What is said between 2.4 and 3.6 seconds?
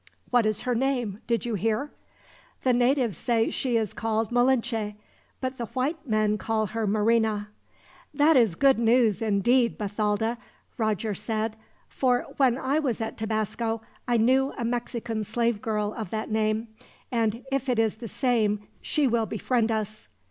"The natives say